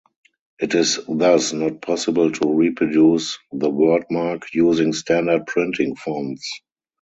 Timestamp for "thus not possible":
1.07-2.31